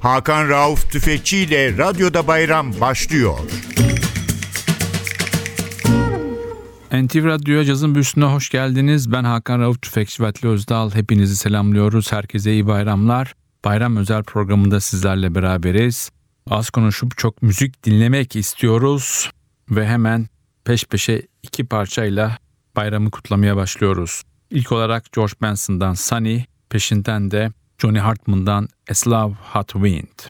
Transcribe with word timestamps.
Hakan 0.00 0.48
Rauf 0.48 0.90
Tüfekçi 0.92 1.38
ile 1.38 1.78
Radyoda 1.78 2.26
Bayram 2.26 2.80
başlıyor. 2.80 3.38
NTV 6.92 7.24
Radyo'ya 7.24 7.64
cazın 7.64 7.94
büyüsüne 7.94 8.24
hoş 8.24 8.50
geldiniz. 8.50 9.12
Ben 9.12 9.24
Hakan 9.24 9.60
Rauf 9.60 9.82
Tüfekçi 9.82 10.22
Vatli 10.22 10.48
Özdal. 10.48 10.90
Hepinizi 10.90 11.36
selamlıyoruz. 11.36 12.12
Herkese 12.12 12.52
iyi 12.52 12.66
bayramlar. 12.66 13.34
Bayram 13.64 13.96
özel 13.96 14.22
programında 14.22 14.80
sizlerle 14.80 15.34
beraberiz. 15.34 16.10
Az 16.50 16.70
konuşup 16.70 17.18
çok 17.18 17.42
müzik 17.42 17.84
dinlemek 17.84 18.36
istiyoruz. 18.36 19.30
Ve 19.70 19.86
hemen 19.86 20.26
peş 20.64 20.84
peşe 20.84 21.22
iki 21.42 21.66
parçayla 21.66 22.38
bayramı 22.76 23.10
kutlamaya 23.10 23.56
başlıyoruz. 23.56 24.22
İlk 24.50 24.72
olarak 24.72 25.12
George 25.12 25.34
Benson'dan 25.42 25.94
Sunny, 25.94 26.40
peşinden 26.70 27.30
de 27.30 27.52
Johnny 27.80 28.00
Hartman'dan 28.00 28.66
A 28.88 28.94
Love 29.06 29.36
Hot 29.54 29.72
Wind. 29.76 30.26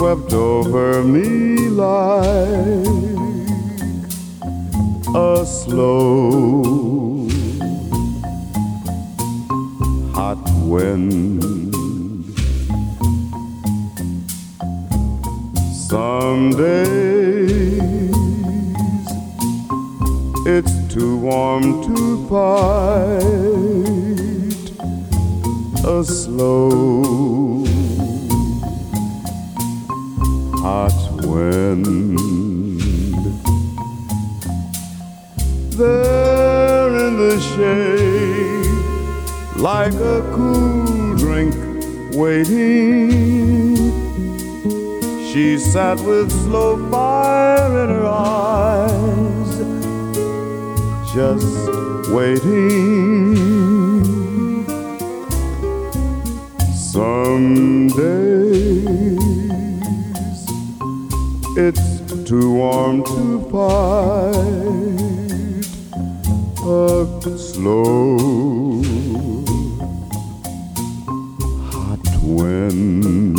swept 0.00 0.32
over 0.32 1.04
me 1.04 1.68
like 1.68 2.86
a 5.14 5.44
slow 5.44 7.28
hot 10.14 10.42
wind. 10.64 11.42
Some 15.90 16.52
days 16.52 18.10
it's 20.46 20.72
too 20.94 21.18
warm 21.18 21.82
to 21.84 22.26
fight 22.26 23.20
a 25.84 26.02
slow 26.02 27.59
heart's 30.70 31.04
wind. 31.26 32.16
There 35.80 36.90
in 37.06 37.12
the 37.24 37.36
shade, 37.50 38.78
like 39.68 39.98
a 40.16 40.18
cool 40.36 41.16
drink 41.16 41.52
waiting, 42.14 42.96
she 45.28 45.58
sat 45.58 45.98
with 46.08 46.30
slow 46.44 46.72
fire 46.90 47.72
in 47.82 47.88
her 47.96 48.06
eyes, 48.06 49.52
just 51.14 51.62
waiting. 52.16 53.34
Someday. 56.92 58.39
It's 61.56 62.00
too 62.28 62.54
warm 62.54 63.02
to 63.04 63.40
fight 63.50 64.30
a 66.64 67.38
slow 67.38 68.16
hot 71.72 72.06
wind. 72.22 73.29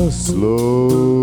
A 0.08 0.12
slow 0.12 1.17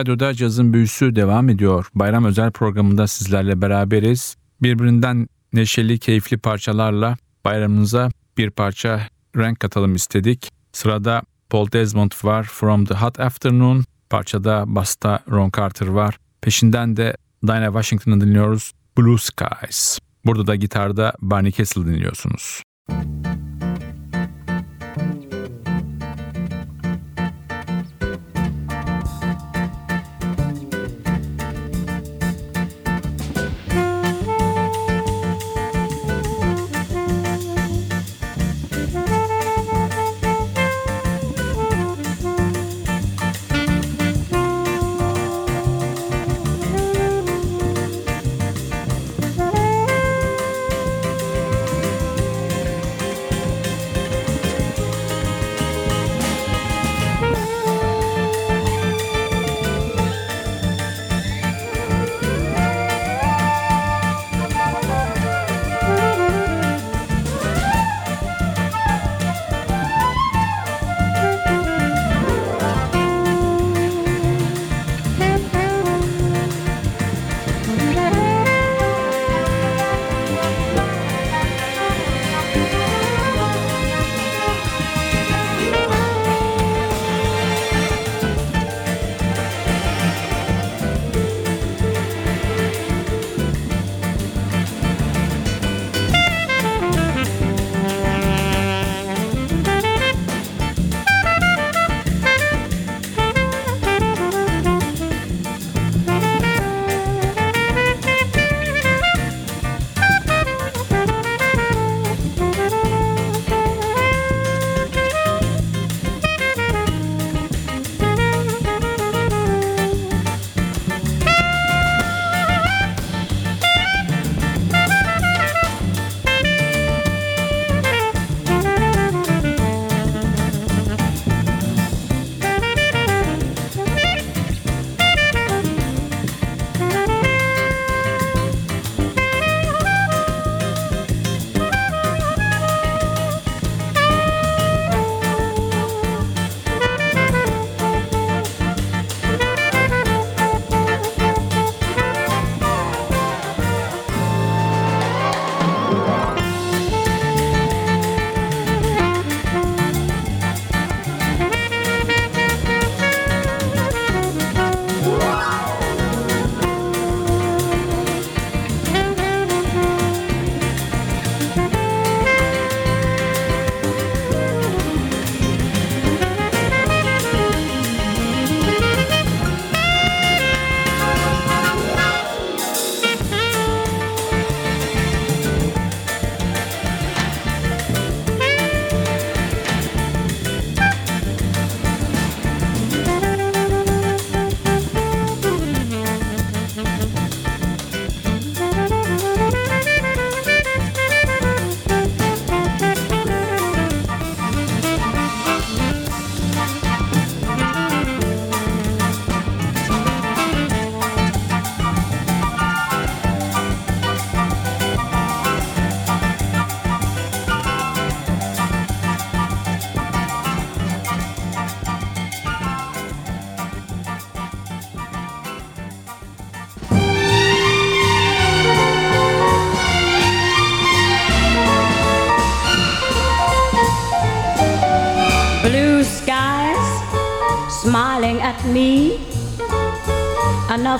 Radyo'da 0.00 0.34
cazın 0.34 0.72
büyüsü 0.72 1.16
devam 1.16 1.48
ediyor. 1.48 1.86
Bayram 1.94 2.24
özel 2.24 2.50
programında 2.50 3.06
sizlerle 3.06 3.62
beraberiz. 3.62 4.36
Birbirinden 4.62 5.28
neşeli, 5.52 5.98
keyifli 5.98 6.38
parçalarla 6.38 7.16
bayramınıza 7.44 8.10
bir 8.38 8.50
parça 8.50 9.00
renk 9.36 9.60
katalım 9.60 9.94
istedik. 9.94 10.50
Sırada 10.72 11.22
Paul 11.50 11.72
Desmond 11.72 12.12
var, 12.24 12.42
From 12.42 12.84
the 12.84 12.94
Hot 12.94 13.20
Afternoon. 13.20 13.84
Parçada 14.10 14.64
basta 14.66 15.20
Ron 15.30 15.50
Carter 15.56 15.86
var. 15.86 16.18
Peşinden 16.40 16.96
de 16.96 17.16
Dinah 17.42 17.66
Washington'ı 17.66 18.20
dinliyoruz, 18.20 18.72
Blue 18.98 19.18
Skies. 19.18 19.98
Burada 20.24 20.46
da 20.46 20.54
gitarda 20.54 21.12
Barney 21.20 21.52
Kessel 21.52 21.86
dinliyorsunuz. 21.86 22.62
Blue 22.90 23.49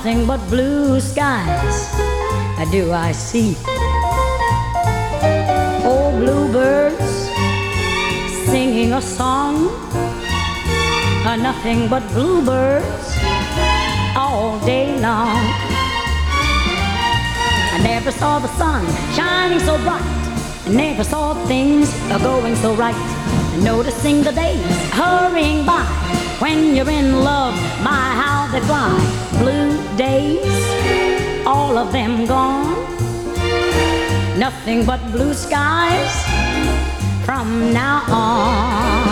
nothing 0.03 0.27
but 0.27 0.41
blue 0.49 0.99
skies 0.99 1.93
do 2.71 2.91
I 2.91 3.13
see. 3.13 3.55
Oh, 5.85 6.11
bluebirds 6.19 7.11
singing 8.49 8.95
a 8.95 9.03
song, 9.03 9.67
nothing 11.43 11.87
but 11.91 12.03
bluebirds 12.15 13.15
all 14.17 14.59
day 14.65 14.99
long. 15.01 15.37
I 17.75 17.81
never 17.83 18.11
saw 18.11 18.39
the 18.39 18.49
sun 18.57 18.83
shining 19.15 19.61
so 19.61 19.77
bright. 19.85 20.01
I 20.67 20.71
never 20.71 21.05
saw 21.05 21.35
things 21.47 21.93
going 22.09 22.57
so 22.57 22.73
right. 22.73 22.97
Noticing 23.63 24.23
the 24.23 24.33
days 24.33 24.65
hurrying 24.93 25.67
by. 25.67 25.85
When 26.39 26.75
you're 26.75 26.89
in 26.89 27.23
love, 27.23 27.55
my 27.85 28.01
how 28.23 28.40
they 28.53 28.61
fly. 28.61 28.91
Blue 29.39 29.97
days, 29.97 31.47
all 31.47 31.79
of 31.79 31.93
them 31.93 32.27
gone. 32.27 32.75
Nothing 34.39 34.85
but 34.85 35.01
blue 35.13 35.35
skies 35.35 36.13
from 37.25 37.73
now 37.73 38.03
on. 38.09 39.10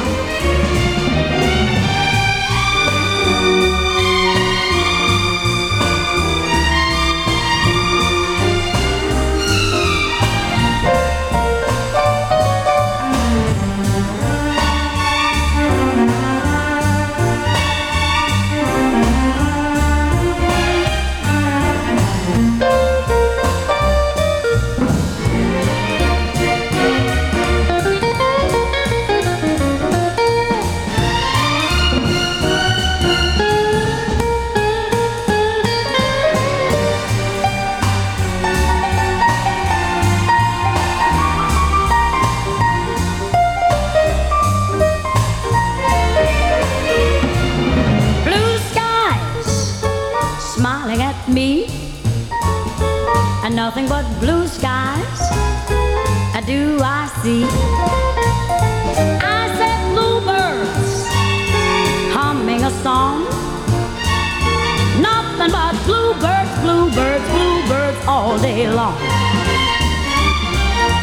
Nothing 53.69 53.87
but 53.87 54.07
blue 54.19 54.47
skies 54.47 55.21
do 56.47 56.79
I 56.81 57.05
see. 57.21 57.45
I 59.37 59.41
said 59.59 59.81
bluebirds 59.93 60.93
humming 62.17 62.65
a 62.65 62.71
song. 62.81 63.25
Nothing 65.09 65.53
but 65.53 65.75
bluebirds, 65.85 66.53
bluebirds, 66.65 67.27
bluebirds 67.35 68.01
all 68.07 68.39
day 68.39 68.67
long. 68.71 68.97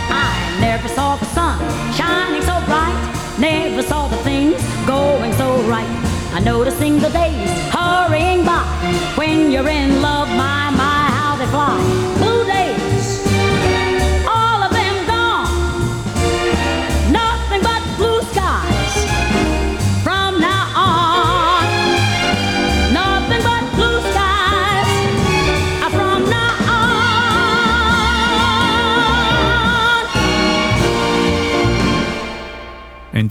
I 0.09 0.57
never 0.59 0.87
saw 0.87 1.17
the 1.17 1.29
sun 1.37 1.59
shining 1.93 2.41
so 2.41 2.55
bright, 2.65 2.97
never 3.37 3.83
saw 3.83 4.07
the 4.07 4.17
things 4.29 4.57
going 4.87 5.33
so 5.33 5.61
right. 5.69 5.93
I 6.33 6.39
noticing 6.39 6.97
the 6.97 7.09
days 7.09 7.51
hurrying 7.69 8.43
by 8.43 8.65
when 9.13 9.51
you're 9.51 9.69
in 9.69 10.01
love, 10.01 10.29
my, 10.29 10.71
my, 10.71 11.01
how 11.19 11.35
they 11.37 11.45
fly. 11.45 12.04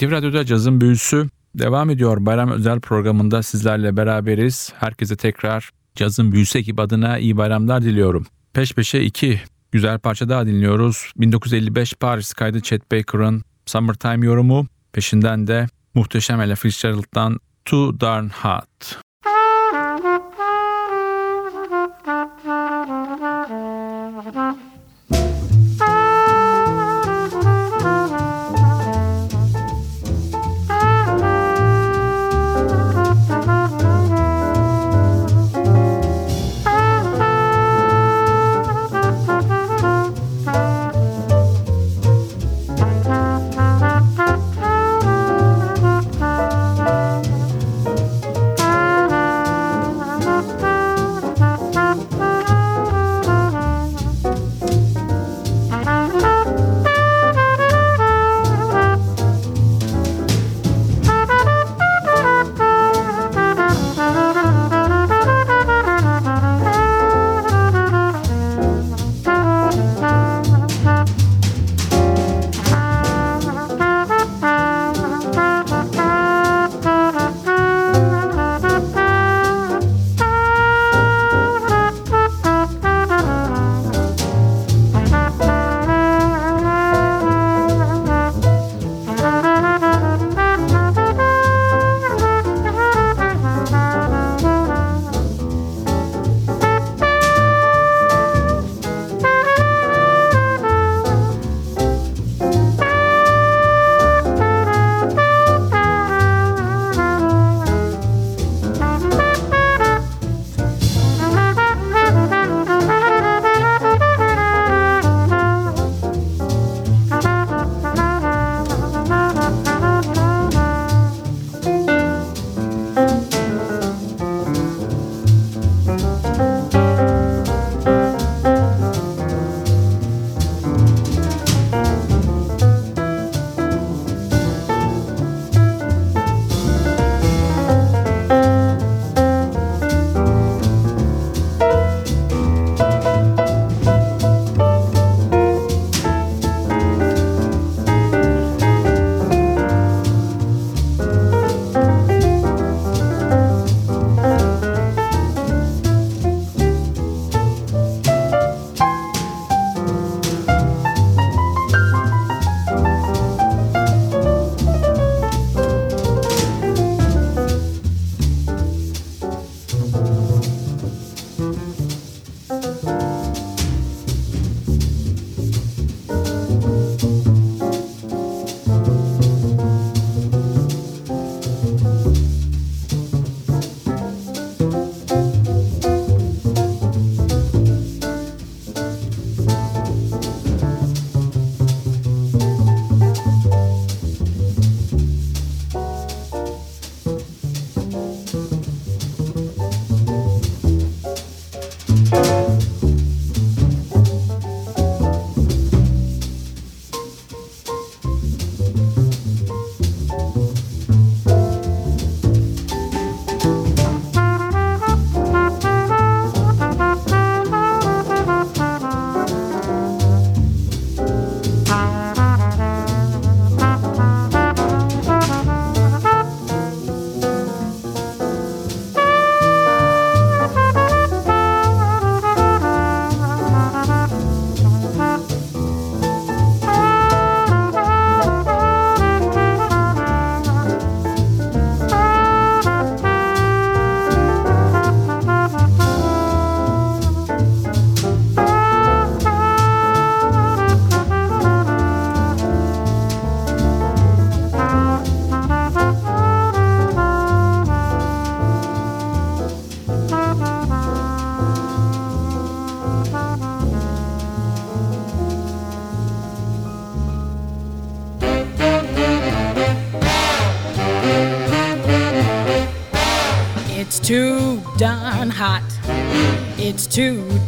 NTV 0.05 0.11
Radyo'da 0.11 0.45
cazın 0.45 0.81
büyüsü 0.81 1.29
devam 1.55 1.91
ediyor. 1.91 2.17
Bayram 2.21 2.51
özel 2.51 2.81
programında 2.81 3.43
sizlerle 3.43 3.97
beraberiz. 3.97 4.73
Herkese 4.79 5.17
tekrar 5.17 5.71
cazın 5.95 6.33
büyüsü 6.33 6.59
ekip 6.59 6.81
adına 6.81 7.19
iyi 7.19 7.37
bayramlar 7.37 7.83
diliyorum. 7.83 8.27
Peş 8.53 8.73
peşe 8.73 9.01
iki 9.01 9.41
güzel 9.73 9.99
parça 9.99 10.29
daha 10.29 10.47
dinliyoruz. 10.47 11.13
1955 11.17 11.95
Paris 11.95 12.33
kaydı 12.33 12.61
Chet 12.61 12.93
Baker'ın 12.93 13.43
Summertime 13.67 14.27
yorumu. 14.27 14.67
Peşinden 14.93 15.47
de 15.47 15.67
muhteşem 15.95 16.41
Ella 16.41 16.55
Fitzgerald'dan 16.55 17.41
Too 17.65 18.01
Darn 18.01 18.29
Hot. 18.29 18.99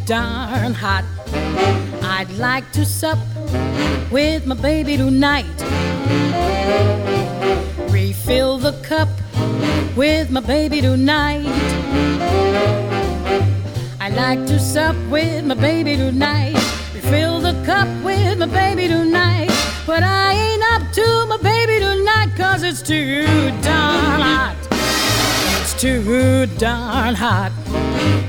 Darn 0.06 0.72
hot. 0.72 1.04
I'd 2.00 2.30
like 2.38 2.70
to 2.72 2.84
sup 2.84 3.18
with 4.12 4.46
my 4.46 4.54
baby 4.54 4.96
tonight. 4.96 5.46
Refill 7.90 8.58
the 8.58 8.72
cup 8.84 9.08
with 9.96 10.30
my 10.30 10.40
baby 10.40 10.80
tonight. 10.80 11.44
I 14.00 14.10
like 14.10 14.46
to 14.46 14.60
sup 14.60 14.94
with 15.10 15.44
my 15.44 15.54
baby 15.54 15.96
tonight. 15.96 16.54
Refill 16.94 17.40
the 17.40 17.60
cup 17.66 17.88
with 18.04 18.38
my 18.38 18.46
baby 18.46 18.86
tonight. 18.86 19.50
But 19.86 20.04
I 20.04 20.34
ain't 20.34 20.62
up 20.74 20.92
to 20.92 21.26
my 21.26 21.38
baby 21.38 21.80
tonight, 21.80 22.30
cause 22.36 22.62
it's 22.62 22.80
too 22.80 23.24
darn 23.62 24.20
hot. 24.22 24.56
It's 25.62 25.74
too 25.74 26.46
darn 26.58 27.16
hot. 27.16 27.65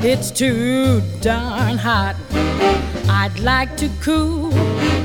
It's 0.02 0.32
too 0.32 1.02
darn 1.22 1.78
hot. 1.78 2.16
I'd 3.10 3.40
like 3.40 3.76
to 3.78 3.90
cool 4.02 4.50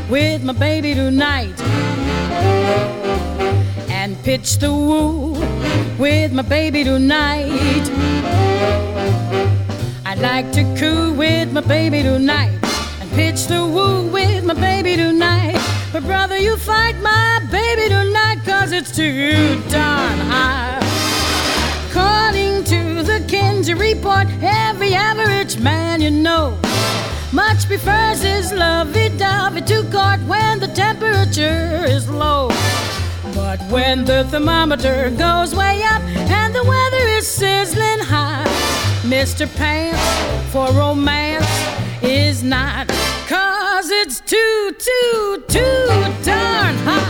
with 0.08 0.44
my 0.44 0.52
baby 0.52 0.94
tonight 0.94 1.60
and 3.90 4.16
pitch 4.22 4.58
the 4.58 4.72
woo 4.72 5.32
with 5.98 6.32
my 6.32 6.42
baby 6.42 6.84
tonight. 6.84 7.90
I'd 10.04 10.18
like 10.18 10.52
to 10.52 10.62
coo 10.78 11.14
with 11.14 11.52
my 11.52 11.62
baby 11.62 12.02
tonight 12.02 12.58
and 13.00 13.10
pitch 13.12 13.46
the 13.46 13.64
woo 13.64 14.10
with 14.10 14.44
my 14.44 14.54
baby 14.54 14.96
tonight. 14.96 15.58
But 15.92 16.04
brother, 16.04 16.36
you 16.36 16.56
fight 16.56 16.96
my 17.00 17.40
baby 17.50 17.88
tonight 17.88 18.38
cause 18.44 18.72
it's 18.72 18.94
too 18.94 19.60
darn 19.70 20.18
hot. 20.30 20.81
According 22.12 22.64
to 22.64 23.02
the 23.02 23.24
Kinsey 23.26 23.72
report, 23.72 24.26
every 24.42 24.92
average 24.92 25.58
man 25.58 26.02
you 26.02 26.10
know 26.10 26.58
much 27.32 27.64
prefers 27.66 28.20
his 28.22 28.52
lovey-dovey 28.52 29.62
to 29.62 29.82
court 29.90 30.20
when 30.28 30.60
the 30.60 30.68
temperature 30.68 31.86
is 31.86 32.10
low. 32.10 32.48
But 33.34 33.60
when 33.70 34.04
the 34.04 34.24
thermometer 34.24 35.08
goes 35.16 35.54
way 35.54 35.82
up 35.84 36.02
and 36.02 36.54
the 36.54 36.62
weather 36.62 37.04
is 37.16 37.26
sizzling 37.26 38.00
hot, 38.00 38.46
Mr. 39.04 39.46
Pants 39.56 40.52
for 40.52 40.70
romance 40.72 41.48
is 42.02 42.42
not. 42.42 42.88
Cause 43.26 43.88
it's 43.90 44.20
too, 44.20 44.74
too, 44.78 45.44
too 45.48 45.86
darn 46.22 46.76
hot. 46.84 47.08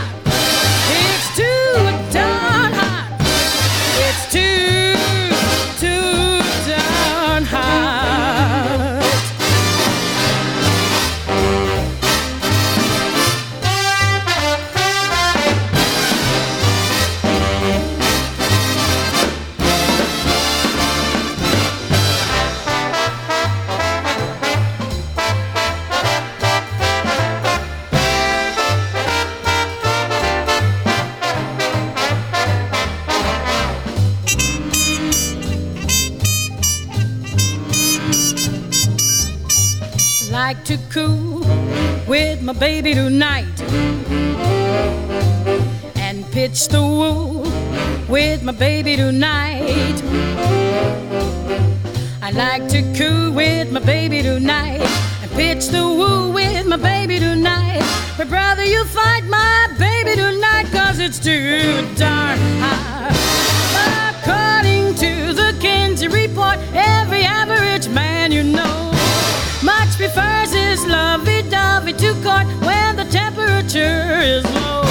It's 0.87 1.35
too 1.35 2.02
to 40.65 40.77
coo 40.89 41.43
with 42.07 42.41
my 42.41 42.53
baby 42.53 42.93
tonight 42.93 43.61
and 45.97 46.23
pitch 46.31 46.69
the 46.69 46.81
woo 46.81 47.43
with 48.07 48.43
my 48.43 48.53
baby 48.53 48.95
tonight. 48.95 50.01
I 52.21 52.31
like 52.31 52.69
to 52.69 52.81
coo 52.97 53.33
with 53.33 53.73
my 53.73 53.81
baby 53.81 54.21
tonight 54.21 54.79
and 55.21 55.31
pitch 55.31 55.67
the 55.67 55.83
woo 55.83 56.31
with 56.31 56.65
my 56.65 56.77
baby 56.77 57.19
tonight. 57.19 57.83
But 58.17 58.29
brother, 58.29 58.63
you 58.63 58.85
fight 58.85 59.25
my 59.25 59.67
baby 59.77 60.15
tonight 60.15 60.67
cause 60.71 60.99
it's 60.99 61.19
too 61.19 61.85
darn 61.95 62.39
hot. 62.61 63.11
According 64.15 64.95
to 64.95 65.33
the 65.33 65.57
Kinsey 65.59 66.07
report, 66.07 66.57
every 66.73 67.22
much 69.63 69.95
prefers 69.95 70.51
his 70.53 70.85
lovey-dovey 70.85 71.93
to 71.93 72.13
court 72.21 72.47
when 72.65 72.95
the 72.95 73.05
temperature 73.05 74.19
is 74.21 74.43
low. 74.55 74.83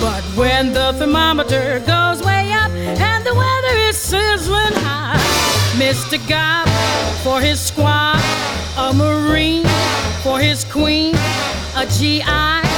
But 0.00 0.22
when 0.36 0.72
the 0.72 0.92
thermometer 0.98 1.80
goes 1.86 2.22
way 2.22 2.52
up 2.52 2.70
and 2.72 3.24
the 3.24 3.34
weather 3.34 3.76
is 3.88 3.96
sizzling 3.96 4.76
hot, 4.84 5.18
Mr. 5.78 6.16
Gob 6.28 6.68
for 7.24 7.40
his 7.40 7.58
squad, 7.60 8.20
a 8.76 8.92
Marine 8.92 9.66
for 10.22 10.38
his 10.38 10.64
queen, 10.64 11.14
a 11.74 11.86
GI 11.98 12.68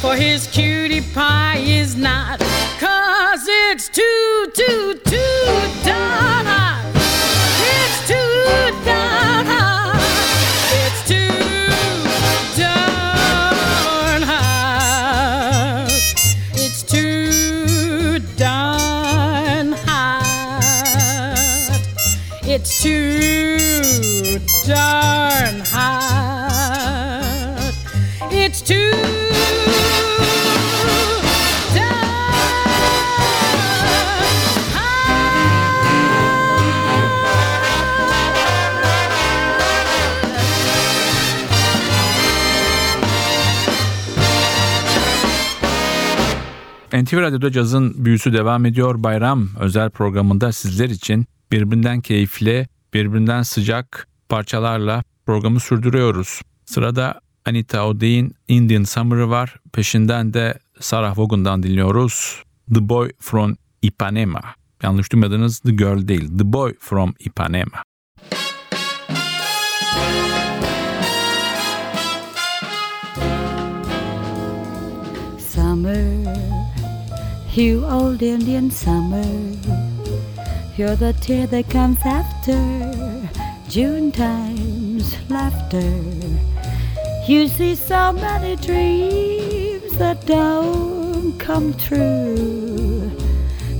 for 0.00 0.16
his 0.16 0.46
cutie 0.48 1.02
pie 1.14 1.58
is 1.58 1.94
not. 1.94 2.40
Cause 2.80 3.46
it's 3.46 3.88
too, 3.88 4.50
too, 4.54 4.94
too 5.04 5.84
darn 5.84 6.53
darn 24.66 25.60
hot. 25.72 26.04
It's 28.32 28.62
too 28.62 28.92
NTV 47.02 47.20
Radyo'da 47.20 47.52
cazın 47.52 48.04
büyüsü 48.04 48.32
devam 48.32 48.66
ediyor. 48.66 49.02
Bayram 49.02 49.48
özel 49.60 49.90
programında 49.90 50.52
sizler 50.52 50.88
için 50.88 51.26
birbirinden 51.52 52.00
keyifli, 52.00 52.68
birbirinden 52.94 53.42
sıcak 53.42 54.08
parçalarla 54.34 55.04
programı 55.26 55.60
sürdürüyoruz. 55.60 56.40
Sırada 56.64 57.20
Anita 57.44 57.86
O'Day'in 57.86 58.34
Indian 58.48 58.82
Summer'ı 58.82 59.30
var. 59.30 59.56
Peşinden 59.72 60.34
de 60.34 60.58
Sarah 60.80 61.18
Vaughan'dan 61.18 61.62
dinliyoruz. 61.62 62.42
The 62.74 62.88
Boy 62.88 63.10
from 63.20 63.56
Ipanema. 63.82 64.40
Yanlış 64.82 65.12
duymadınız 65.12 65.58
The 65.58 65.72
Girl 65.72 66.08
değil. 66.08 66.38
The 66.38 66.52
Boy 66.52 66.74
from 66.78 67.14
Ipanema. 67.18 67.82
Summer, 75.38 76.04
you 77.56 77.84
old 77.84 78.20
Indian 78.20 78.68
summer, 78.68 79.24
you're 80.78 80.96
the 80.96 81.12
tear 81.12 81.50
that 81.50 81.72
comes 81.72 82.06
after 82.06 83.43
June 83.74 84.12
time's 84.12 85.16
laughter. 85.28 85.98
You 87.26 87.48
see 87.48 87.74
so 87.74 88.12
many 88.12 88.54
dreams 88.54 89.96
that 89.96 90.24
don't 90.26 91.36
come 91.40 91.74
true. 91.74 93.10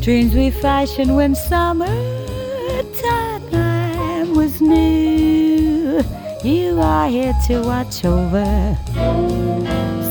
Dreams 0.00 0.34
we 0.34 0.50
fashioned 0.50 1.14
when 1.14 1.36
summertime 1.36 1.86
was 4.34 4.60
new. 4.60 6.02
You 6.42 6.80
are 6.80 7.08
here 7.08 7.36
to 7.46 7.62
watch 7.62 8.04
over 8.04 8.76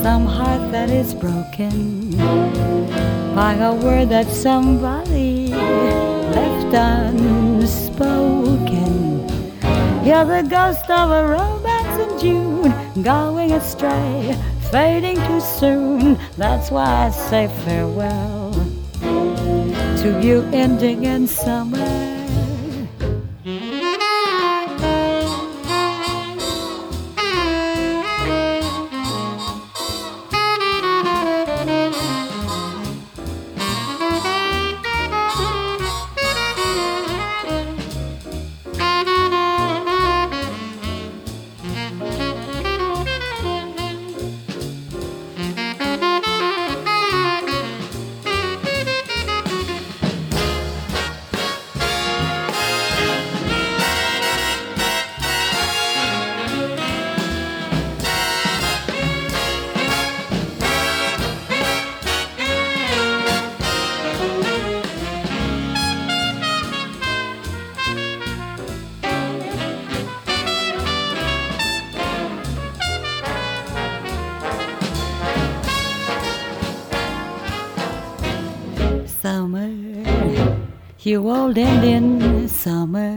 some 0.02 0.26
heart 0.26 0.72
that 0.72 0.90
is 0.92 1.14
broken 1.14 2.16
by 3.36 3.56
a 3.56 3.74
word 3.74 4.08
that 4.12 4.28
somebody 4.28 5.48
left 5.50 6.74
unspoken. 6.74 8.33
You're 10.06 10.26
the 10.26 10.46
ghost 10.50 10.90
of 10.90 11.12
a 11.12 11.26
romance 11.26 11.98
in 12.04 12.20
June, 12.20 13.04
going 13.04 13.54
astray, 13.54 14.38
fading 14.70 15.16
too 15.28 15.40
soon. 15.40 16.20
That's 16.36 16.70
why 16.70 17.06
I 17.06 17.10
say 17.10 17.48
farewell 17.64 18.52
to 19.00 20.20
you 20.22 20.42
ending 20.52 21.06
in 21.06 21.26
summer. 21.26 21.93
You 81.14 81.30
old 81.30 81.56
Indian 81.60 82.48
summer. 82.48 83.16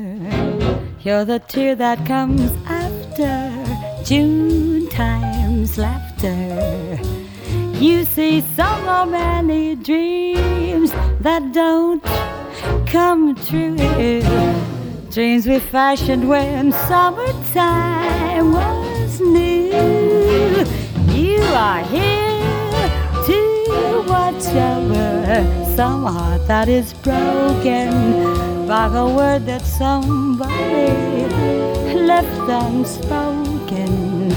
You're 1.00 1.24
the 1.24 1.38
tear 1.38 1.74
that 1.76 1.98
comes 2.04 2.50
after 2.66 3.34
June 4.04 4.86
time's 4.90 5.78
laughter. 5.78 6.98
You 7.84 8.04
see 8.04 8.42
so 8.54 9.06
many 9.06 9.76
dreams 9.76 10.90
that 11.26 11.42
don't 11.54 12.02
come 12.86 13.34
true. 13.46 13.78
Dreams 15.10 15.46
we 15.46 15.58
fashioned 15.58 16.28
when 16.28 16.72
summertime 16.72 18.52
was 18.52 19.20
new. 19.20 19.72
You 21.22 21.40
are 21.68 21.82
here 21.94 22.90
to 23.28 23.38
watch 24.06 24.46
over 24.70 25.65
some 25.76 26.04
heart 26.04 26.46
that 26.46 26.68
is 26.70 26.94
broken 26.94 27.90
by 28.66 28.86
a 28.86 29.06
word 29.06 29.44
that 29.44 29.60
somebody 29.60 30.88
left 31.94 32.48
unspoken. 32.48 34.30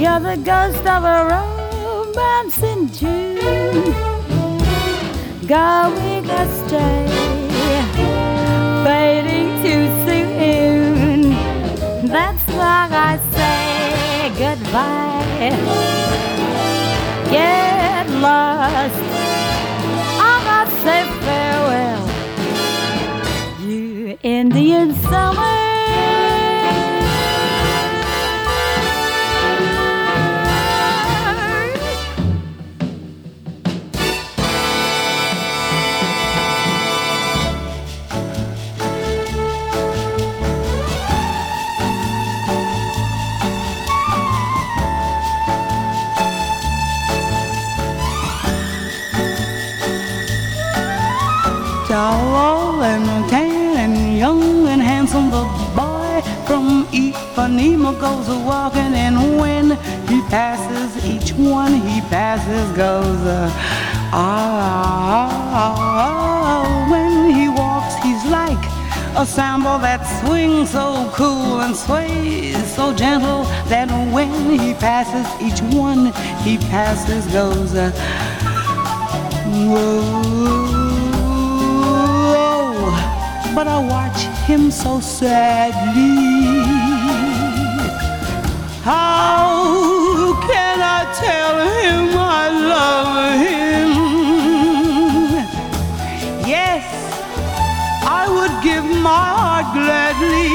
You're 0.00 0.20
the 0.20 0.40
ghost 0.42 0.86
of 0.86 1.04
a 1.04 1.18
romance 1.34 2.62
in 2.62 2.88
June, 2.90 3.92
going 5.46 6.30
astray, 6.30 7.08
fading 8.86 9.50
too 9.62 9.84
soon. 10.06 11.20
That's 12.08 12.44
why 12.56 12.88
I 12.90 13.18
say 13.34 14.30
goodbye. 14.38 15.24
Get 17.30 18.08
lost. 18.22 19.43
You 24.44 24.50
Indian 24.50 24.94
summer. 24.96 25.53
Ipanema 57.44 57.92
goes 58.00 58.26
a 58.30 58.38
walking, 58.38 58.94
and 58.94 59.38
when 59.38 59.72
he 60.08 60.22
passes, 60.30 61.04
each 61.04 61.32
one 61.34 61.74
he 61.74 62.00
passes 62.08 62.74
goes 62.74 63.20
uh, 63.20 63.50
ah, 64.14 65.28
ah. 65.76 66.88
When 66.90 67.34
he 67.34 67.50
walks, 67.50 67.96
he's 68.02 68.24
like 68.30 68.64
a 69.14 69.26
samba 69.26 69.78
that 69.82 70.04
swings 70.24 70.70
so 70.70 71.10
cool 71.12 71.60
and 71.60 71.76
sways 71.76 72.56
so 72.74 72.94
gentle 72.94 73.44
that 73.68 73.90
when 74.10 74.58
he 74.58 74.72
passes, 74.72 75.26
each 75.42 75.60
one 75.74 76.14
he 76.44 76.56
passes 76.56 77.26
goes. 77.26 77.74
Uh, 77.74 77.90
whoa 79.68 80.64
but 83.54 83.68
I 83.68 83.78
watch 83.78 84.22
him 84.48 84.70
so 84.70 84.98
sadly. 84.98 86.33
How 88.84 90.36
can 90.46 90.78
I 90.82 91.08
tell 91.16 91.56
him 91.80 92.12
I 92.18 92.44
love 92.74 93.16
him? 93.40 93.90
Yes, 96.46 96.84
I 98.04 98.28
would 98.28 98.52
give 98.62 98.84
my 98.84 99.24
heart 99.40 99.72
gladly, 99.72 100.52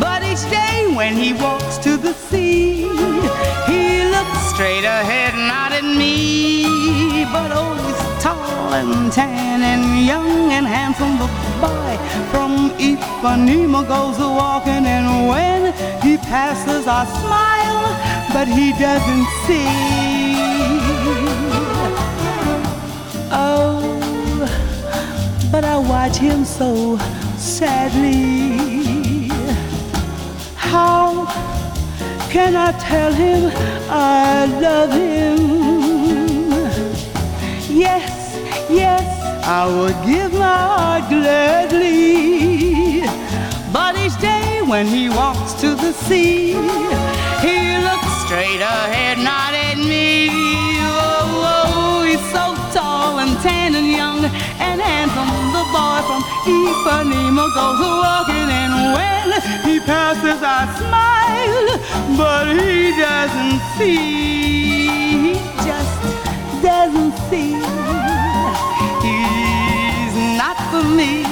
but 0.00 0.22
each 0.24 0.44
day 0.50 0.88
when 0.96 1.12
he 1.16 1.34
walks 1.34 1.76
to 1.84 1.98
the 1.98 2.14
sea, 2.14 2.88
he 3.68 4.04
looks 4.08 4.38
straight 4.48 4.84
ahead, 4.84 5.34
not 5.34 5.72
at 5.72 5.84
me, 5.84 7.26
but 7.30 7.52
always 7.52 7.98
tall 8.22 8.72
and 8.72 9.12
tan 9.12 9.60
and 9.60 10.06
young 10.06 10.50
and 10.52 10.66
handsome. 10.66 11.18
The 11.18 11.28
boy 11.60 11.98
from 12.30 12.70
Ipanema 12.80 13.86
goes 13.86 14.18
a 14.18 14.28
walking, 14.28 14.86
and 14.86 15.28
when 15.28 15.74
he 16.08 16.16
passes, 16.16 16.86
I 16.86 17.04
smile, 17.20 17.84
but 18.32 18.48
he 18.48 18.72
doesn't 18.72 19.26
see. 19.44 19.68
Oh, 23.30 24.48
but 25.52 25.64
I 25.66 25.76
watch 25.76 26.16
him 26.16 26.46
so 26.46 26.96
sadly. 27.36 29.28
How 30.56 31.26
can 32.30 32.56
I 32.56 32.72
tell 32.88 33.12
him 33.12 33.52
I 33.90 34.46
love 34.66 34.92
him? 35.04 35.38
Yes, 37.84 38.10
yes, 38.70 39.04
I 39.46 39.66
would 39.66 39.98
give 40.06 40.32
my 40.32 40.58
heart 40.72 41.04
gladly. 41.10 43.02
But 43.70 43.94
each 43.98 44.18
day 44.18 44.47
when 44.68 44.86
he 44.86 45.08
walks 45.08 45.54
to 45.54 45.74
the 45.74 45.92
sea, 45.92 46.52
he 47.40 47.56
looks 47.88 48.12
straight 48.24 48.60
ahead, 48.60 49.16
not 49.16 49.54
at 49.54 49.78
me. 49.78 50.28
Oh, 50.82 51.56
oh, 51.56 52.02
he's 52.04 52.20
so 52.30 52.54
tall 52.76 53.18
and 53.18 53.34
tan 53.40 53.74
and 53.74 53.88
young 53.88 54.24
and 54.60 54.80
handsome. 54.80 55.30
The 55.56 55.64
boy 55.72 55.98
from 56.08 56.22
Ipanema 56.44 57.46
goes 57.56 57.80
walking, 57.80 58.48
and 58.62 58.74
when 58.92 59.40
he 59.64 59.80
passes, 59.80 60.42
I 60.42 60.68
smile, 60.76 61.68
but 62.18 62.44
he 62.52 62.92
doesn't 63.00 63.60
see. 63.78 65.32
He 65.32 65.34
just 65.64 66.62
doesn't 66.62 67.14
see 67.30 67.54
he's 69.00 70.14
not 70.36 70.56
for 70.70 70.84
me. 70.84 71.27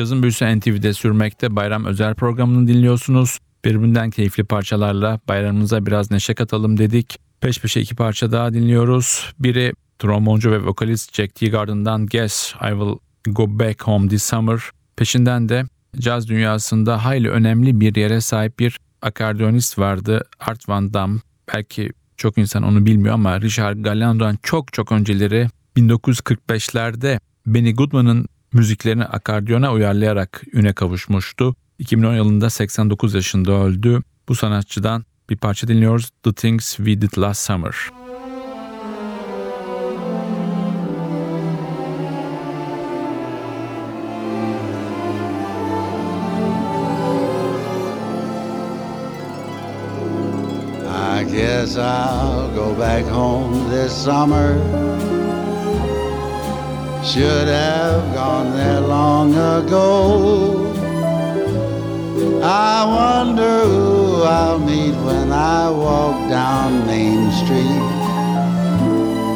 Cazın 0.00 0.22
büyüsü 0.22 0.58
NTV'de 0.58 0.92
sürmekte. 0.92 1.56
Bayram 1.56 1.84
özel 1.84 2.14
programını 2.14 2.68
dinliyorsunuz. 2.68 3.38
Birbirinden 3.64 4.10
keyifli 4.10 4.44
parçalarla 4.44 5.20
bayramımıza 5.28 5.86
biraz 5.86 6.10
neşe 6.10 6.34
katalım 6.34 6.78
dedik. 6.78 7.18
Peş 7.40 7.60
peşe 7.60 7.80
iki 7.80 7.96
parça 7.96 8.32
daha 8.32 8.52
dinliyoruz. 8.52 9.32
Biri 9.38 9.72
tromboncu 9.98 10.50
ve 10.50 10.66
vokalist 10.66 11.14
Jack 11.14 11.34
Teagarden'dan 11.34 12.06
Guess 12.06 12.54
I 12.54 12.68
Will 12.68 12.98
Go 13.26 13.58
Back 13.58 13.82
Home 13.82 14.08
This 14.08 14.22
Summer. 14.22 14.60
Peşinden 14.96 15.48
de 15.48 15.64
caz 15.98 16.28
dünyasında 16.28 17.04
hayli 17.04 17.30
önemli 17.30 17.80
bir 17.80 17.96
yere 17.96 18.20
sahip 18.20 18.58
bir 18.58 18.78
akordeonist 19.02 19.78
vardı. 19.78 20.24
Art 20.38 20.68
Van 20.68 20.94
Dam. 20.94 21.20
Belki 21.54 21.90
çok 22.16 22.38
insan 22.38 22.62
onu 22.62 22.86
bilmiyor 22.86 23.14
ama 23.14 23.40
Richard 23.40 23.78
Gallandon 23.78 24.38
çok 24.42 24.72
çok 24.72 24.92
önceleri 24.92 25.48
1945'lerde 25.76 27.20
Benny 27.46 27.74
Goodman'ın 27.74 28.26
müziklerini 28.52 29.04
akordeona 29.04 29.72
uyarlayarak 29.72 30.42
üne 30.52 30.72
kavuşmuştu. 30.72 31.56
2010 31.78 32.14
yılında 32.14 32.50
89 32.50 33.14
yaşında 33.14 33.52
öldü. 33.52 34.02
Bu 34.28 34.34
sanatçıdan 34.34 35.04
bir 35.30 35.36
parça 35.36 35.68
dinliyoruz. 35.68 36.10
The 36.22 36.32
Things 36.32 36.76
We 36.76 37.00
Did 37.00 37.18
Last 37.18 37.40
Summer. 37.40 37.74
I 51.20 51.24
guess 51.24 51.76
I'll 51.76 52.54
go 52.54 52.78
back 52.78 53.06
home 53.06 53.70
this 53.70 53.92
summer. 53.92 55.19
Should 57.02 57.48
have 57.48 58.14
gone 58.14 58.52
there 58.54 58.80
long 58.80 59.32
ago. 59.32 60.70
I 62.42 62.84
wonder 62.84 63.64
who 63.64 64.22
I'll 64.22 64.58
meet 64.58 64.94
when 65.04 65.32
I 65.32 65.70
walk 65.70 66.28
down 66.28 66.86
Main 66.86 67.32
Street. 67.32 67.82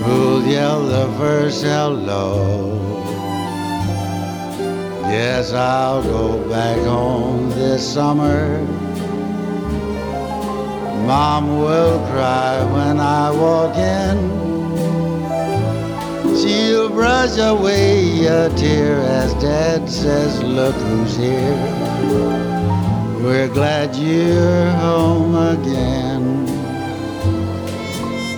Who'll 0.04 0.42
yell 0.42 0.84
the 0.84 1.12
first 1.18 1.62
hello? 1.64 2.70
Guess 5.10 5.52
I'll 5.52 6.02
go 6.02 6.46
back 6.48 6.78
home 6.80 7.48
this 7.50 7.82
summer. 7.94 8.58
Mom 11.06 11.60
will 11.60 11.98
cry 12.10 12.62
when 12.72 13.00
I 13.00 13.30
walk 13.30 13.74
in. 13.76 14.53
She'll 16.40 16.88
brush 16.88 17.38
away 17.38 18.26
a 18.26 18.50
tear 18.56 18.98
as 18.98 19.32
Dad 19.34 19.88
says, 19.88 20.42
Look 20.42 20.74
who's 20.74 21.16
here. 21.16 21.54
We're 23.22 23.48
glad 23.48 23.94
you're 23.94 24.70
home 24.72 25.34
again. 25.36 26.48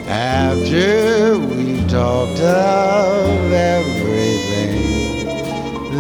After 0.07 1.39
we've 1.39 1.89
talked 1.89 2.39
of 2.41 3.53
everything, 3.53 5.27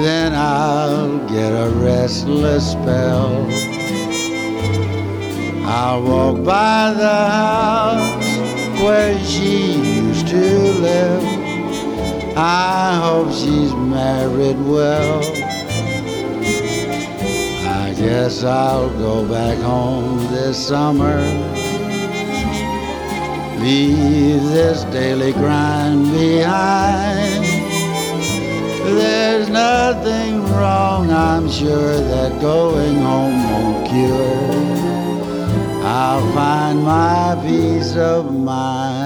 then 0.02 0.34
I'll 0.34 1.18
get 1.28 1.50
a 1.50 1.70
restless 1.70 2.72
spell. 2.72 3.46
I'll 5.64 6.02
walk 6.02 6.44
by 6.44 6.92
the 6.92 7.26
house 7.42 8.80
where 8.82 9.18
she 9.24 9.72
used 9.72 10.28
to 10.28 10.72
live. 10.80 11.35
I 12.38 13.00
hope 13.02 13.32
she's 13.32 13.72
married 13.72 14.60
well. 14.60 15.20
I 17.66 17.94
guess 17.96 18.44
I'll 18.44 18.90
go 18.98 19.26
back 19.26 19.56
home 19.56 20.18
this 20.30 20.68
summer. 20.68 21.16
Leave 23.58 24.42
this 24.42 24.84
daily 24.92 25.32
grind 25.32 26.12
behind. 26.12 27.42
There's 28.84 29.48
nothing 29.48 30.44
wrong, 30.52 31.10
I'm 31.10 31.50
sure 31.50 31.96
that 31.96 32.38
going 32.42 32.96
home 32.96 33.50
won't 33.50 33.88
cure. 33.88 34.76
I'll 35.86 36.32
find 36.34 36.82
my 36.82 37.40
peace 37.42 37.96
of 37.96 38.30
mind. 38.30 39.05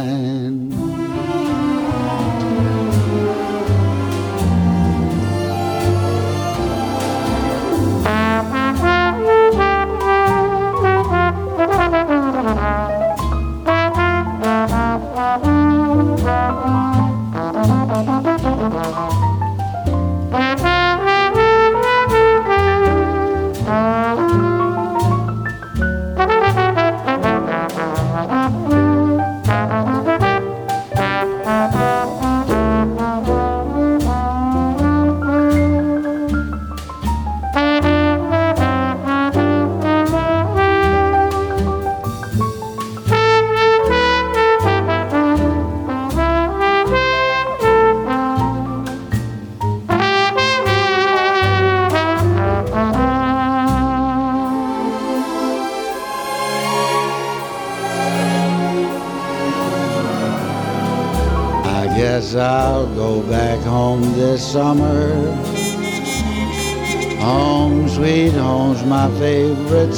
I 12.53 13.11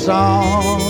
song. 0.02 0.81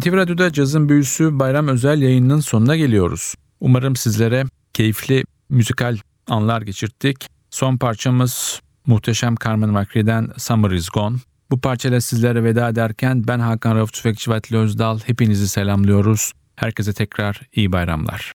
NTV 0.00 0.12
Radyo'da 0.12 0.52
cazın 0.52 0.88
büyüsü 0.88 1.38
bayram 1.38 1.68
özel 1.68 2.02
yayınının 2.02 2.40
sonuna 2.40 2.76
geliyoruz. 2.76 3.34
Umarım 3.60 3.96
sizlere 3.96 4.44
keyifli 4.72 5.24
müzikal 5.48 5.98
anlar 6.28 6.62
geçirttik. 6.62 7.26
Son 7.50 7.76
parçamız 7.76 8.60
muhteşem 8.86 9.34
Carmen 9.44 9.70
McRae'den 9.70 10.28
Summer 10.36 10.70
Is 10.70 10.88
Gone. 10.88 11.16
Bu 11.50 11.60
parçayla 11.60 12.00
sizlere 12.00 12.44
veda 12.44 12.68
ederken 12.68 13.28
ben 13.28 13.38
Hakan 13.38 13.76
Rauf 13.76 13.92
Tüfekçi 13.92 14.30
Vatli 14.30 14.56
Özdal. 14.56 14.98
Hepinizi 15.06 15.48
selamlıyoruz. 15.48 16.32
Herkese 16.56 16.92
tekrar 16.92 17.40
iyi 17.52 17.72
bayramlar. 17.72 18.32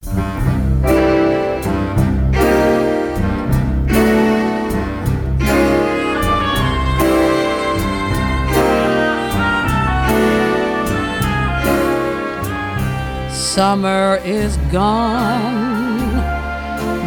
Summer 13.54 14.20
is 14.24 14.56
gone. 14.72 16.10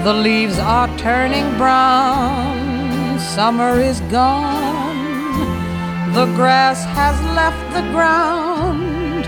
The 0.05 0.13
leaves 0.13 0.57
are 0.59 0.87
turning 0.97 1.43
brown. 1.57 3.19
Summer 3.19 3.81
is 3.81 3.99
gone. 4.09 4.95
The 6.13 6.25
grass 6.37 6.85
has 6.85 7.19
left 7.35 7.61
the 7.73 7.81
ground. 7.91 9.25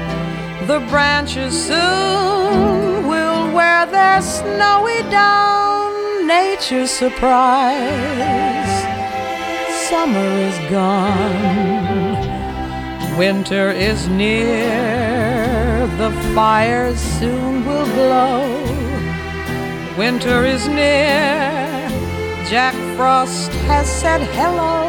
The 0.66 0.80
branches 0.88 1.52
soon 1.68 3.06
will 3.06 3.54
wear 3.54 3.86
their 3.88 4.22
snowy 4.22 5.02
down. 5.12 6.26
Nature's 6.26 6.90
surprise. 6.90 8.74
Summer 9.90 10.30
is 10.50 10.58
gone. 10.72 12.30
Winter 13.18 13.72
is 13.72 14.08
near, 14.08 15.19
the 15.88 16.12
fires 16.36 17.00
soon 17.00 17.66
will 17.66 17.86
glow. 17.86 18.44
Winter 19.98 20.44
is 20.44 20.68
near, 20.68 21.90
Jack 22.50 22.74
Frost 22.96 23.52
has 23.70 23.88
said 23.88 24.22
hello. 24.36 24.88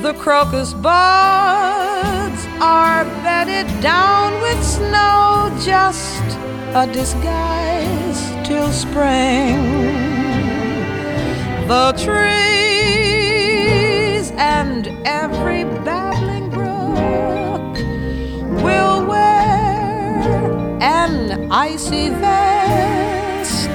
The 0.00 0.14
crocus 0.14 0.74
buds 0.74 2.46
are 2.60 3.04
bedded 3.24 3.66
down 3.80 4.40
with 4.42 4.62
snow, 4.64 5.52
just 5.60 6.22
a 6.74 6.88
disguise 6.92 8.46
till 8.46 8.70
spring. 8.70 9.58
The 11.66 11.92
trees 11.96 12.71
icy 21.52 22.08
vest, 22.08 23.68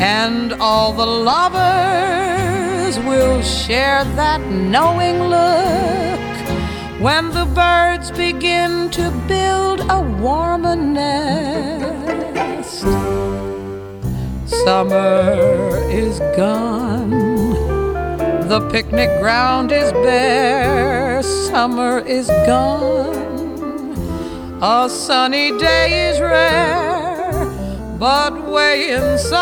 and 0.00 0.52
all 0.60 0.92
the 0.92 1.04
lovers 1.04 2.96
will 3.00 3.42
share 3.42 4.04
that 4.14 4.40
knowing 4.48 5.18
look 5.18 6.20
when 7.00 7.30
the 7.30 7.46
birds 7.46 8.12
begin 8.12 8.88
to 8.90 9.10
build 9.26 9.80
a 9.90 10.00
warmer 10.22 10.76
nest. 10.76 12.82
Summer 14.64 15.76
is 15.90 16.20
gone. 16.36 17.10
The 18.46 18.68
picnic 18.70 19.10
ground 19.18 19.72
is 19.72 19.90
bare. 19.92 21.24
Summer 21.24 21.98
is 22.06 22.28
gone. 22.46 23.18
A 24.62 24.88
sunny 24.88 25.58
day 25.58 26.10
is 26.10 26.20
rare. 26.20 26.89
But 28.00 28.48
way 28.48 28.92
inside, 28.92 29.36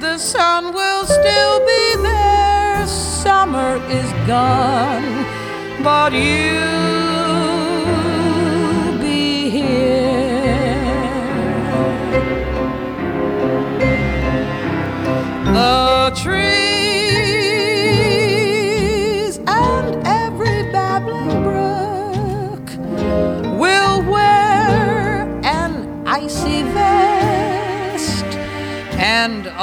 the 0.00 0.18
sun 0.18 0.74
will 0.74 1.04
still 1.06 1.60
be 1.60 1.94
there. 2.02 2.84
Summer 2.88 3.76
is 3.88 4.10
gone. 4.26 5.24
But 5.84 6.12
you'll 6.14 6.24
be 9.00 9.50
here. 9.50 9.84
The 15.54 16.03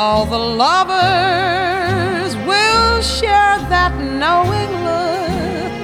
all 0.04 0.26
the 0.26 0.45
lovers 0.66 2.36
will 2.49 3.02
share 3.04 3.58
that 3.76 3.93
knowing 4.24 4.72
look 4.89 5.84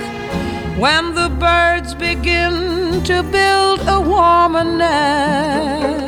when 0.84 1.14
the 1.14 1.30
birds 1.46 1.94
begin 1.94 3.04
to 3.04 3.22
build 3.38 3.80
a 3.96 4.00
warmer 4.02 4.64
nest 4.64 6.08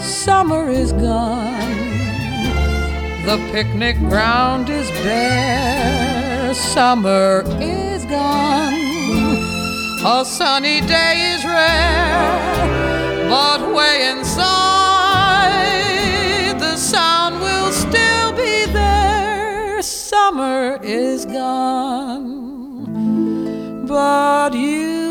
summer 0.00 0.68
is 0.68 0.92
gone. 0.94 1.82
The 3.28 3.38
picnic 3.52 3.96
ground 4.10 4.68
is 4.68 4.90
bare. 5.04 6.54
Summer 6.54 7.44
is 7.60 8.04
gone. 8.06 8.74
A 10.04 10.24
sunny 10.24 10.80
day 10.80 11.34
is 11.34 11.44
rare. 11.44 12.94
But 13.28 13.74
way 13.74 14.10
inside, 14.10 14.33
Summer 20.34 20.80
is 20.82 21.26
gone. 21.26 22.26
But 23.86 24.52
you 24.54 25.03